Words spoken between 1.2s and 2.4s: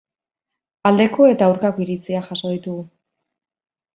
eta aurkako iritziak